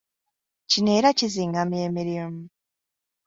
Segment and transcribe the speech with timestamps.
[0.69, 2.43] Kino era kizingamya emirimu.